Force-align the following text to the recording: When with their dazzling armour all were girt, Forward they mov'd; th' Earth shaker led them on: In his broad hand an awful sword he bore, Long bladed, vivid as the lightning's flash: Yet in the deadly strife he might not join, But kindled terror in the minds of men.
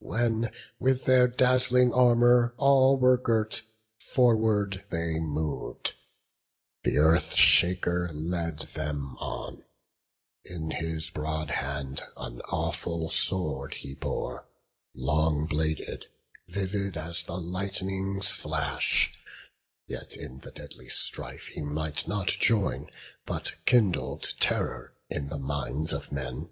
When 0.00 0.50
with 0.80 1.04
their 1.04 1.28
dazzling 1.28 1.92
armour 1.92 2.52
all 2.56 2.98
were 2.98 3.16
girt, 3.16 3.62
Forward 3.96 4.84
they 4.90 5.20
mov'd; 5.20 5.92
th' 6.84 6.96
Earth 6.96 7.36
shaker 7.36 8.10
led 8.12 8.58
them 8.74 9.14
on: 9.18 9.62
In 10.44 10.72
his 10.72 11.10
broad 11.10 11.50
hand 11.52 12.02
an 12.16 12.40
awful 12.48 13.08
sword 13.10 13.74
he 13.74 13.94
bore, 13.94 14.48
Long 14.96 15.46
bladed, 15.46 16.06
vivid 16.48 16.96
as 16.96 17.22
the 17.22 17.36
lightning's 17.38 18.30
flash: 18.30 19.12
Yet 19.86 20.16
in 20.16 20.40
the 20.40 20.50
deadly 20.50 20.88
strife 20.88 21.46
he 21.54 21.60
might 21.60 22.08
not 22.08 22.26
join, 22.26 22.90
But 23.26 23.64
kindled 23.64 24.34
terror 24.40 24.96
in 25.08 25.28
the 25.28 25.38
minds 25.38 25.92
of 25.92 26.10
men. 26.10 26.48